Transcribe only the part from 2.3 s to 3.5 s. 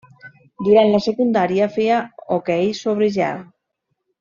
hoquei sobre gel.